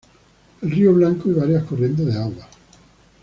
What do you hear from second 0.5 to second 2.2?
El río Blanco y varias corrientes de